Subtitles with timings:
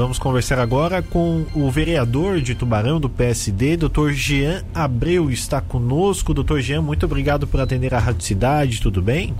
[0.00, 4.12] vamos conversar agora com o vereador de Tubarão do PSD, Dr.
[4.12, 6.32] Jean Abreu, está conosco.
[6.32, 6.60] Dr.
[6.60, 9.34] Jean, muito obrigado por atender a Rádio Cidade, tudo bem?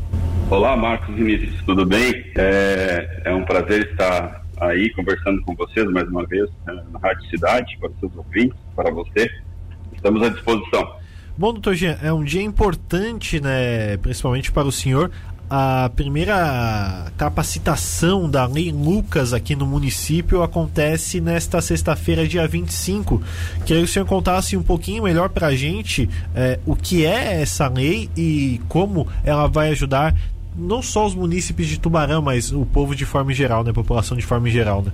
[0.50, 2.12] Olá, Marcos Vinícius, tudo bem?
[2.36, 7.24] É, é um prazer estar aí conversando com vocês mais uma vez né, na Rádio
[7.30, 9.30] Cidade, para os seus ouvintes, para você.
[9.94, 11.00] Estamos à disposição.
[11.38, 15.10] Bom, doutor Jean, é um dia importante, né, principalmente para o senhor,
[15.50, 23.20] a primeira capacitação da Lei Lucas aqui no município acontece nesta sexta-feira, dia 25.
[23.66, 27.42] Queria que o senhor contasse um pouquinho melhor para a gente é, o que é
[27.42, 30.14] essa lei e como ela vai ajudar
[30.56, 33.70] não só os munícipes de Tubarão, mas o povo de forma geral, né?
[33.70, 34.92] A população de forma geral, né?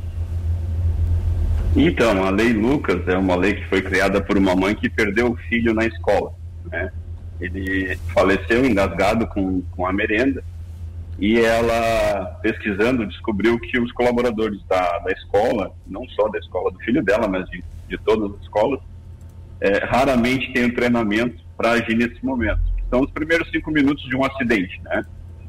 [1.75, 5.33] Então, a Lei Lucas é uma lei que foi criada por uma mãe que perdeu
[5.33, 6.33] o filho na escola,
[6.71, 6.91] né?
[7.41, 10.43] Ele faleceu engasgado com, com a merenda
[11.19, 16.79] e ela, pesquisando, descobriu que os colaboradores da, da escola, não só da escola do
[16.81, 18.81] filho dela, mas de, de todas as escolas,
[19.61, 22.61] é, raramente têm um treinamento para agir nesse momento.
[22.91, 25.05] São os primeiros cinco minutos de um acidente, né?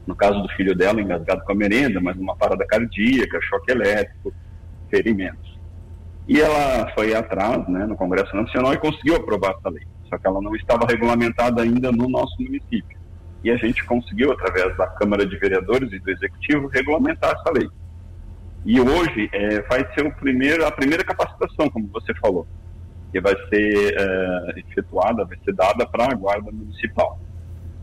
[0.05, 4.33] No caso do filho dela, engasgado com a merenda, mas uma parada cardíaca, choque elétrico,
[4.89, 5.57] ferimentos.
[6.29, 10.27] E ela foi atrás, né, no Congresso Nacional e conseguiu aprovar essa lei só que
[10.27, 12.97] ela não estava regulamentada ainda no nosso município.
[13.43, 17.69] E a gente conseguiu, através da Câmara de Vereadores e do Executivo, regulamentar essa lei.
[18.65, 22.47] E hoje é, vai ser primeiro, a primeira capacitação, como você falou,
[23.11, 27.19] que vai ser é, efetuada, vai ser dada para a Guarda Municipal.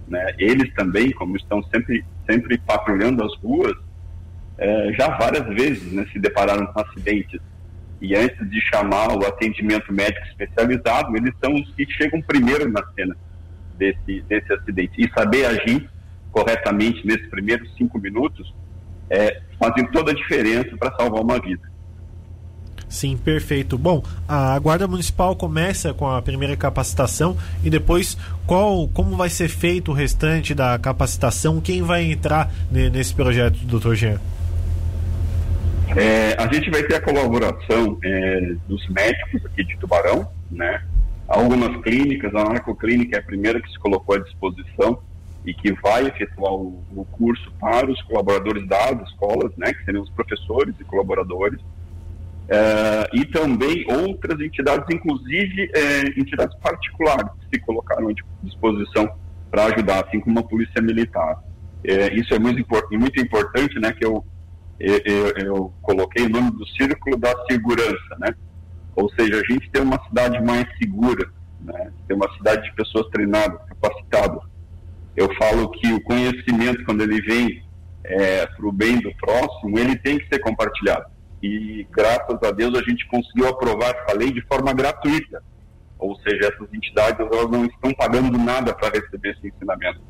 [0.06, 0.34] Né?
[0.38, 3.74] Eles também, como estão sempre, sempre patrulhando as ruas,
[4.58, 7.40] é, já várias vezes né, se depararam com acidentes
[8.04, 12.84] e antes de chamar o atendimento médico especializado, eles são os que chegam primeiro na
[12.94, 13.16] cena
[13.78, 14.92] desse, desse acidente.
[14.98, 15.88] E saber agir
[16.30, 18.54] corretamente nesses primeiros cinco minutos
[19.08, 21.62] é, fazem toda a diferença para salvar uma vida.
[22.90, 23.78] Sim, perfeito.
[23.78, 29.48] Bom, a Guarda Municipal começa com a primeira capacitação e depois qual, como vai ser
[29.48, 31.58] feito o restante da capacitação?
[31.58, 34.20] Quem vai entrar nesse projeto, doutor Jean?
[35.96, 40.82] É, a gente vai ter a colaboração é, dos médicos aqui de Tubarão, né?
[41.28, 44.98] Algumas clínicas, a Narcoclínica é a primeira que se colocou à disposição
[45.44, 49.72] e que vai efetuar o, o curso para os colaboradores das escolas, né?
[49.72, 51.60] Que seriam os professores e colaboradores.
[52.48, 58.12] É, e também outras entidades, inclusive é, entidades particulares, que se colocaram à
[58.42, 59.08] disposição
[59.50, 61.42] para ajudar, assim como a Polícia Militar.
[61.84, 63.92] É, isso é muito, muito importante, né?
[63.92, 64.24] Que eu
[64.78, 68.34] eu, eu, eu coloquei o nome do Círculo da Segurança, né?
[68.96, 71.30] Ou seja, a gente tem uma cidade mais segura,
[71.60, 71.92] né?
[72.06, 74.42] Tem uma cidade de pessoas treinadas, capacitadas.
[75.16, 77.64] Eu falo que o conhecimento, quando ele vem
[78.04, 81.06] é, para o bem do próximo, ele tem que ser compartilhado.
[81.42, 85.42] E graças a Deus a gente conseguiu aprovar essa lei de forma gratuita.
[85.98, 90.00] Ou seja, essas entidades elas não estão pagando nada para receber esse ensinamento.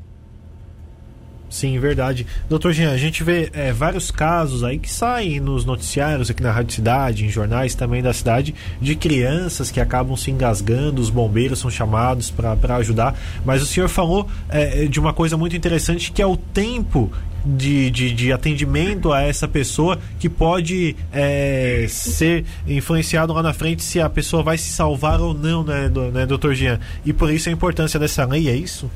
[1.49, 2.27] Sim, verdade.
[2.49, 6.51] Doutor Jean, a gente vê é, vários casos aí que saem nos noticiários aqui na
[6.51, 11.61] Rádio Cidade, em jornais também da cidade, de crianças que acabam se engasgando, os bombeiros
[11.61, 13.17] são chamados para ajudar.
[13.45, 17.13] Mas o senhor falou é, de uma coisa muito interessante que é o tempo
[17.45, 23.83] de, de, de, atendimento a essa pessoa que pode é, ser influenciado lá na frente
[23.85, 26.81] se a pessoa vai se salvar ou não, né, né, doutor Jean?
[27.05, 28.91] E por isso a importância dessa lei, é isso?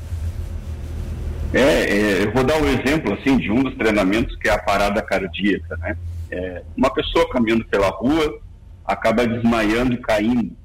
[1.53, 4.59] É, é, eu vou dar um exemplo assim de um dos treinamentos que é a
[4.59, 5.97] parada cardíaca, né?
[6.31, 8.39] É, uma pessoa caminhando pela rua
[8.85, 10.55] acaba desmaiando e caindo.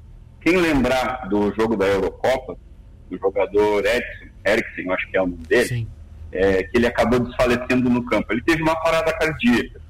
[0.40, 2.56] Quem lembrar do jogo da Eurocopa,
[3.10, 5.88] do jogador Eriksen, Eriksen acho que é o nome dele,
[6.30, 8.30] é, que ele acabou desfalecendo no campo.
[8.30, 9.80] Ele teve uma parada cardíaca.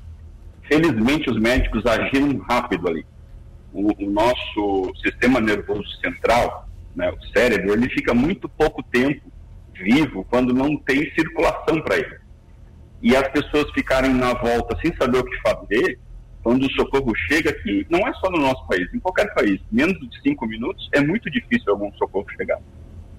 [0.68, 3.04] Felizmente os médicos agiram rápido ali.
[3.72, 9.33] O, o nosso sistema nervoso central, né, o cérebro, ele fica muito pouco tempo
[9.74, 12.18] vivo quando não tem circulação para ele.
[13.02, 15.98] E as pessoas ficarem na volta sem saber o que fazer,
[16.42, 19.98] quando o socorro chega, que não é só no nosso país, em qualquer país, menos
[19.98, 22.58] de cinco minutos é muito difícil algum socorro chegar.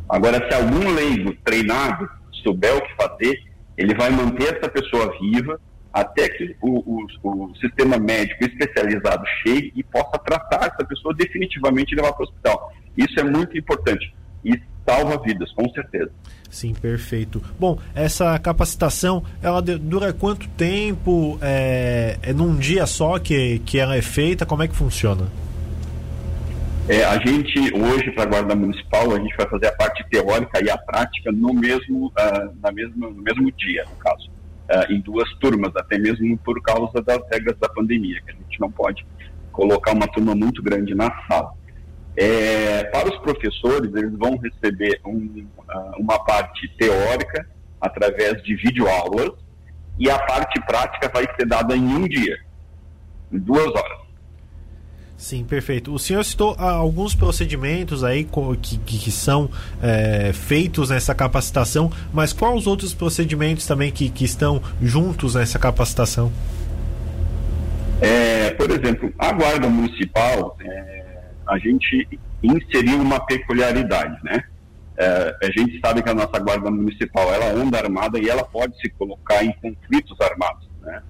[0.07, 2.07] Agora, se algum leigo treinado
[2.43, 3.43] souber o que fazer,
[3.75, 5.59] ele vai manter essa pessoa viva
[5.91, 11.93] até que o, o, o sistema médico especializado chegue e possa tratar essa pessoa definitivamente
[11.93, 12.73] e levar para o hospital.
[12.97, 14.13] Isso é muito importante
[14.43, 16.11] e salva vidas, com certeza.
[16.55, 17.43] Sim, perfeito.
[17.59, 21.37] Bom, essa capacitação, ela dura quanto tempo?
[21.41, 24.45] É, é num dia só que, que ela é feita?
[24.45, 25.27] Como é que funciona?
[26.87, 30.63] É, a gente, hoje, para a Guarda Municipal, a gente vai fazer a parte teórica
[30.63, 34.29] e a prática no mesmo, uh, na mesma, no mesmo dia, no caso.
[34.69, 38.61] Uh, em duas turmas, até mesmo por causa das regras da pandemia, que a gente
[38.61, 39.05] não pode
[39.51, 41.51] colocar uma turma muito grande na sala.
[42.17, 47.45] É, para os professores, eles vão receber um, uh, uma parte teórica
[47.81, 49.31] através de videoaulas
[49.99, 52.37] e a parte prática vai ser dada em um dia,
[53.31, 54.05] em duas horas.
[55.17, 55.93] Sim, perfeito.
[55.93, 58.25] O senhor citou ah, alguns procedimentos aí
[58.61, 59.49] que, que, que são
[59.81, 65.57] é, feitos nessa capacitação, mas quais os outros procedimentos também que, que estão juntos nessa
[65.57, 66.31] capacitação?
[68.01, 71.14] É, por exemplo, a Guarda Municipal, é,
[71.47, 72.07] a gente
[72.41, 74.43] inseriu uma peculiaridade, né?
[74.97, 78.79] É, a gente sabe que a nossa Guarda Municipal, ela anda armada e ela pode
[78.79, 81.01] se colocar em conflitos armados, né?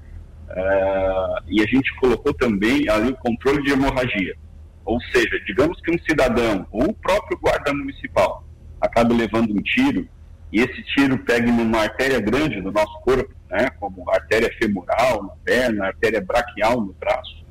[0.50, 4.36] É, e a gente colocou também ali o controle de hemorragia.
[4.84, 8.44] Ou seja, digamos que um cidadão ou o próprio guarda municipal
[8.80, 10.08] acabe levando um tiro
[10.52, 15.34] e esse tiro pegue numa artéria grande do nosso corpo, né, como artéria femoral na
[15.44, 17.44] perna, artéria braquial no braço.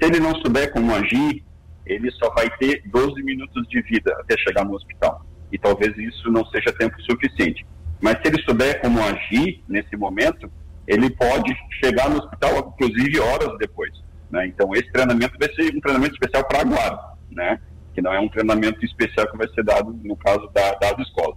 [0.00, 1.44] Se ele não souber como agir,
[1.88, 5.24] ele só vai ter 12 minutos de vida até chegar no hospital.
[5.50, 7.66] E talvez isso não seja tempo suficiente.
[8.00, 10.50] Mas se ele souber como agir nesse momento,
[10.86, 13.90] ele pode chegar no hospital, inclusive, horas depois.
[14.30, 14.46] Né?
[14.46, 17.60] Então, esse treinamento vai ser um treinamento especial para a né?
[17.94, 21.36] que não é um treinamento especial que vai ser dado no caso da, das escolas.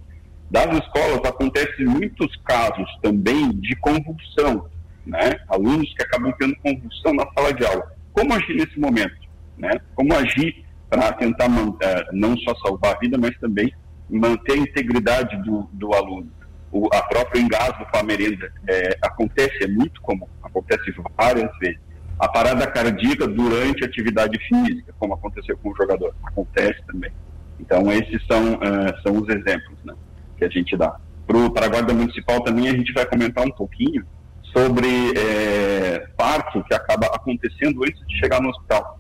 [0.50, 4.70] Das escolas, acontecem muitos casos também de convulsão,
[5.06, 5.40] né?
[5.48, 7.92] alunos que acabam tendo convulsão na sala de aula.
[8.12, 9.16] Como agir nesse momento?
[9.62, 9.80] Né?
[9.96, 13.72] Como agir para tentar manter, não só salvar a vida, mas também
[14.10, 16.30] manter a integridade do, do aluno?
[16.72, 21.80] o, a própria engasgo com a merenda é, acontece, é muito comum, acontece várias vezes.
[22.18, 27.12] A parada cardíaca durante atividade física, como aconteceu com o jogador, acontece também.
[27.60, 29.94] Então, esses são, uh, são os exemplos né,
[30.38, 30.98] que a gente dá.
[31.28, 34.06] Para a Guarda Municipal também a gente vai comentar um pouquinho
[34.56, 34.88] sobre
[35.18, 39.00] é, parto que acaba acontecendo antes de chegar no hospital.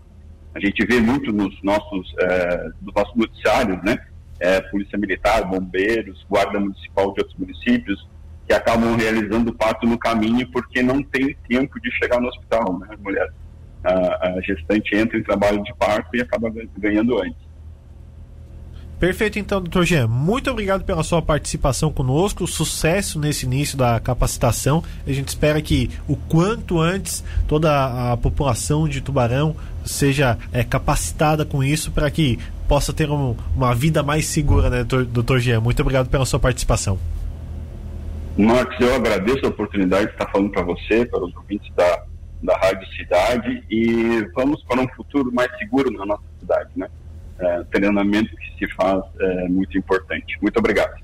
[0.53, 3.97] A gente vê muito nos nossos, é, nos nossos noticiários, né?
[4.41, 8.09] é, Polícia Militar, bombeiros, Guarda Municipal de outros municípios,
[8.47, 12.79] que acabam realizando o parto no caminho porque não tem tempo de chegar no hospital,
[12.79, 13.31] né, mulher?
[13.83, 17.50] A, a gestante entra em trabalho de parto e acaba ganhando antes.
[19.01, 20.05] Perfeito, então, doutor Jean.
[20.05, 22.45] Muito obrigado pela sua participação conosco.
[22.45, 24.83] Sucesso nesse início da capacitação.
[25.07, 31.43] A gente espera que o quanto antes toda a população de Tubarão seja é, capacitada
[31.43, 32.37] com isso para que
[32.67, 35.59] possa ter um, uma vida mais segura, né, doutor, Jean?
[35.61, 36.99] Muito obrigado pela sua participação.
[38.37, 42.03] Marcos, eu agradeço a oportunidade de estar falando para você, para os ouvintes da,
[42.43, 46.87] da Rádio Cidade e vamos para um futuro mais seguro na nossa cidade, né?
[47.41, 50.37] É, treinamento que se faz é muito importante.
[50.41, 51.01] Muito obrigado.